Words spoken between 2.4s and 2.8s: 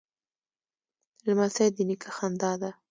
ده.